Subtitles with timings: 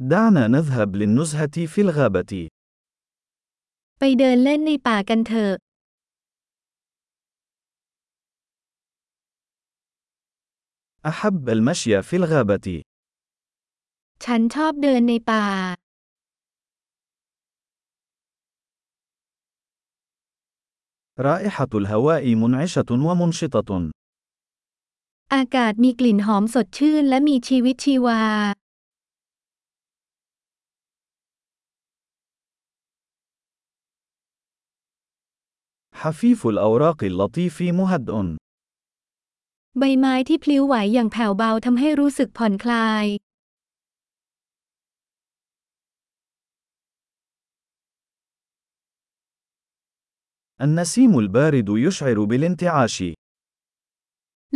[0.00, 2.48] دعنا نذهب للنزهة في الغابة.
[3.98, 5.54] ไปเดินเล่นในป่ากันเถอะ
[11.10, 12.68] أحب المشي في الغابة.
[14.24, 15.46] ฉันชอบเดินในป่า
[21.28, 23.70] رائحة الهواء منعشة ومنشطة.
[25.34, 28.22] อากาศมีกลิ่นหอมสดชื่นและมีชีวิตชีวา
[35.97, 38.37] حفيف الأوراق اللطيف مهدئ.
[39.79, 43.05] ใบไม้ที่พลิ้วไหวอย่างแผ่วเบาทำให้รู้สึกผ่อนคลาย
[50.65, 52.97] النسيم البارد يشعر بالانتعاش.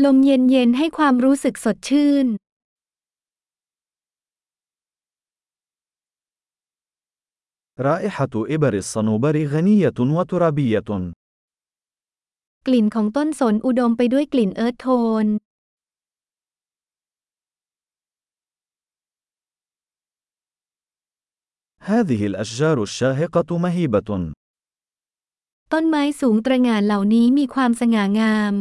[0.03, 2.27] ลมเย็นๆให้ความรู้สึกสดชื่น
[7.79, 10.89] رائحة إبر الصنوبر غنية وترابية.
[12.67, 14.87] กลิ่นของต้นสนอุดมไปด้วยกลิ่นเอิร์ธโท
[15.23, 15.27] น
[21.91, 24.09] هذه الأشجار الشاهقة مهيبة.
[25.73, 28.53] ต้นไม้สูงตระหง่านเหล่านี้มีความสง่างาม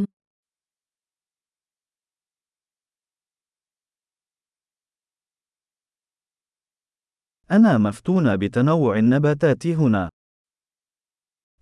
[7.56, 10.04] أنا مفتون بتنوع النباتات هنا.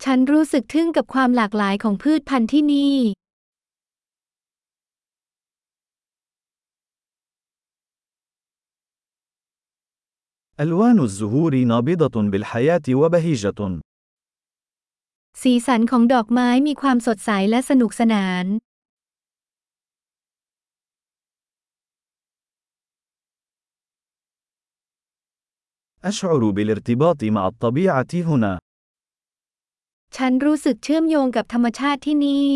[0.05, 2.97] ฉันรู้สึกทึ่งกับความหลากหลายของพืชพันธุ์ที่นี่
[10.65, 13.61] ألوان الزهور نابضة بالحياة وبهيجة.
[15.43, 18.47] สีสันของดอกไม้มีความสดใสและสนุกสนาน
[26.11, 28.59] أشعر بالارتباط مع الطبيعة هنا.
[30.17, 32.51] ฉันรู้สึกเชื่อมโยงกับธรรมชาติที่นี่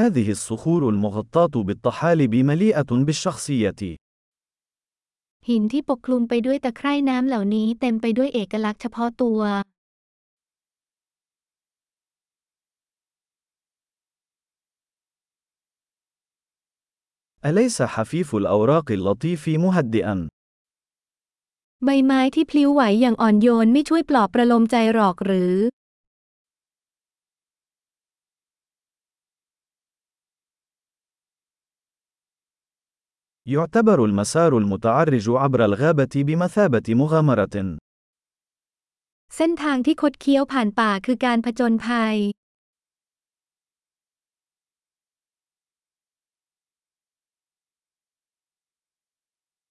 [0.00, 3.82] هذه الصخور المغطاة بالطحالب مليئة بالشخصية.
[5.48, 9.40] หินที่ปกคลุมไปด้วยตะไคร่น้ำเหล่านี้เต็มไปด้วยเอกลักษณ์เฉพาะตัว
[17.48, 20.28] أليس حفيف الأوراق اللطيف مهدئا؟
[21.84, 25.54] ใบไม้ที่พลิ้วไหวอย่างอ่อนโยนไม่ช่วยปลอบประโลมใจหรอกหรือ
[33.46, 37.56] يعتبر المسار المتعرج عبر الغابة بمثابة مغامرة.
[39.36, 42.16] เส้นทางที่คดเคี้ยวผ่านป่าคือการผจญภัย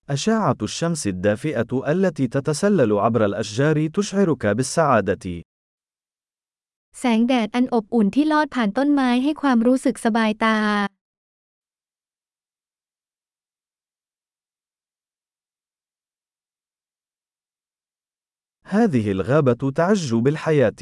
[0.09, 5.44] أشعة الشمس الدافئة التي تتسلل عبر الأشجار تشعرك بالسعادة.
[7.00, 10.57] แสงแดดอันอบอุ่นที่ลอดผ่านต้นไม้ให้ความรู้สึกสบายตา
[18.75, 20.81] هذه الغابة تعج بالحياة.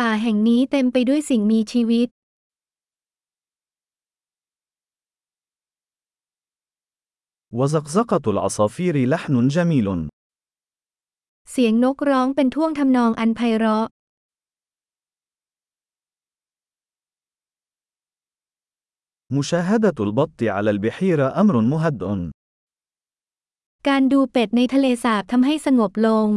[0.02, 2.08] ่าแห่งนี้เต็มไปด้วยสิ่งมีชีวิต
[7.58, 9.88] وزقزقة العصافير لحن جميل.
[11.52, 13.86] เสียงนกร้องเป็นท่วงทำนองอันไพเราะ
[19.36, 22.10] مشاهدة البط على البحيرة أمر مهدئ.
[23.88, 26.28] การดูเป็ดในทะเลสาบทำให้สงบลง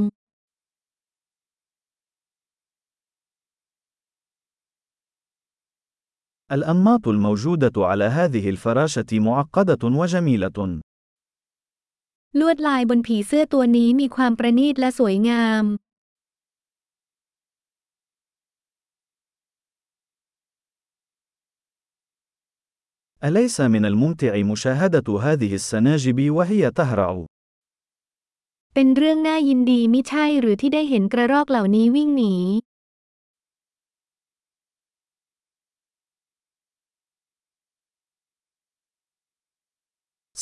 [6.55, 10.59] الأنماط الموجودة على هذه الفراشة معقدة وجميلة.
[12.39, 15.65] ลวดลายบนผีเสื้อตัวนี้มีความประณีตและสวยงาม
[23.23, 27.11] أليس من الممتع مشاهدة هذه السناجب وهي تهرع؟
[28.73, 32.35] เป็นเรื่องน่ายินดีมิใช่หรือที่ได้เห็นกระรอกเหล่านี้วิ่งหนี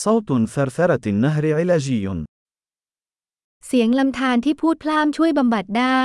[0.06, 2.04] صوت ثرثرة النهر علاجي.
[3.68, 6.04] เสียงลำธารที่พูดพล่ามช่วยบำบัดได้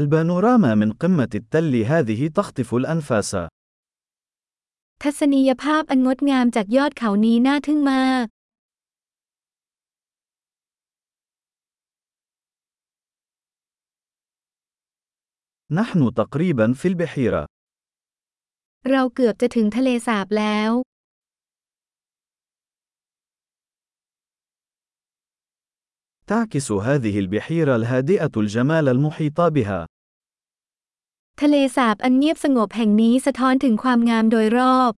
[0.00, 3.32] البانوراما من قمة التل هذه تخطف الأنفاس.
[5.02, 8.26] ทัศนียภาพอันงดงามจากยอดเขานี้น่าทึ่งมาก
[15.72, 17.46] نحن تقريبا في البحيرة.
[18.90, 20.70] เราเกือบจะถึงทะเลสาบแล้ว
[26.30, 29.80] تعكس هذه البحيرة الهادئة الجمال المحيط بها.
[31.40, 34.92] ทะเลสาบอันเงียบสงบแห่งนี้สะท้อนถึงความงามโดยรอบ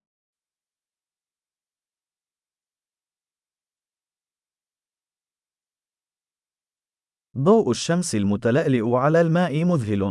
[7.48, 10.02] ضوء الشمس المتلألئ على الماء مذهل.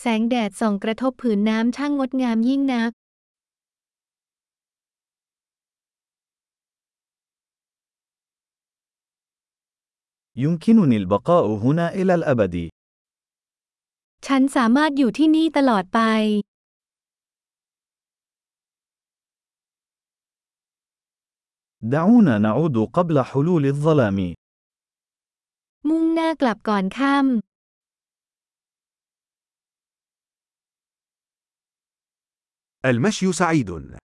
[0.00, 2.92] แสงแดดส่องกระทบผืนน้ำช่างงดงามยิ่งนัก
[10.42, 12.56] يمكنني البقاء هنا إلى الأبد.
[14.26, 16.00] ฉันสามารถอยู่ที่นี่ตลอดไป
[21.94, 24.18] دعونا نعود قبل حلول الظلام.
[25.88, 27.53] มุ่งหน้ากลับก่อนค่ำ
[32.85, 33.95] المشي سعيد.